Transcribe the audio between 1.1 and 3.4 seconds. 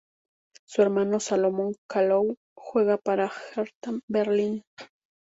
Salomon Kalou, juega para el